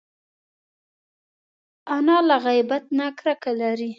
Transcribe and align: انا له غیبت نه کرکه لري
انا 1.95 2.17
له 2.27 2.35
غیبت 2.45 2.83
نه 2.99 3.07
کرکه 3.17 3.51
لري 3.61 3.89